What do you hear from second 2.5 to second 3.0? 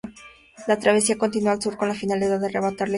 Egipto a los persas.